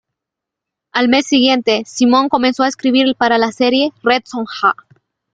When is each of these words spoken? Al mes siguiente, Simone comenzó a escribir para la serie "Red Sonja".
Al 0.93 1.09
mes 1.09 1.27
siguiente, 1.27 1.83
Simone 1.85 2.27
comenzó 2.27 2.63
a 2.63 2.67
escribir 2.67 3.15
para 3.15 3.37
la 3.37 3.51
serie 3.51 3.93
"Red 4.01 4.23
Sonja". 4.25 4.73